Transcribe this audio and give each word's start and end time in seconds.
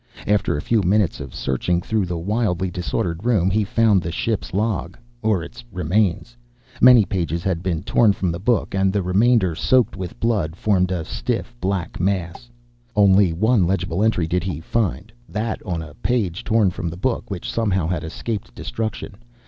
After 0.25 0.57
a 0.57 0.63
few 0.63 0.81
minutes 0.81 1.19
of 1.19 1.35
searching 1.35 1.79
through 1.79 2.07
the 2.07 2.17
wildly 2.17 2.71
disordered 2.71 3.23
room, 3.23 3.51
he 3.51 3.63
found 3.63 4.01
the 4.01 4.11
ship's 4.11 4.51
log 4.51 4.97
or 5.21 5.43
its 5.43 5.63
remains. 5.71 6.35
Many 6.81 7.05
pages 7.05 7.43
had 7.43 7.61
been 7.61 7.83
torn 7.83 8.11
from 8.11 8.31
the 8.31 8.39
book, 8.39 8.73
and 8.73 8.91
the 8.91 9.03
remainder, 9.03 9.53
soaked 9.53 9.95
with 9.95 10.19
blood, 10.19 10.55
formed 10.55 10.91
a 10.91 11.05
stiff 11.05 11.53
black 11.61 11.99
mass. 11.99 12.49
Only 12.95 13.31
one 13.31 13.67
legible 13.67 14.03
entry 14.03 14.25
did 14.25 14.43
he 14.43 14.59
find, 14.59 15.13
that 15.29 15.61
on 15.67 15.83
a 15.83 15.93
page 15.93 16.43
torn 16.43 16.71
from 16.71 16.87
the 16.89 16.97
book, 16.97 17.29
which 17.29 17.47
somehow 17.53 17.85
had 17.87 18.03
escaped 18.03 18.55
destruction. 18.55 19.13